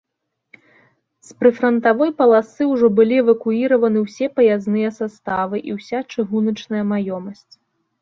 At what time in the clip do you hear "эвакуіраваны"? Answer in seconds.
3.25-3.99